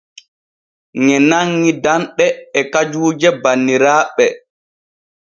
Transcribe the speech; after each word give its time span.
Ŋe 1.05 1.17
nanŋi 1.29 1.71
danɗe 1.83 2.27
e 2.59 2.61
kajuuje 2.73 3.29
banniraaɓe. 3.43 4.25